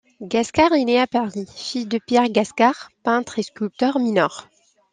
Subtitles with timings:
[0.23, 4.47] Gascar est né à Paris, fils de Pierre Gascar, peintre et sculpteur mineur.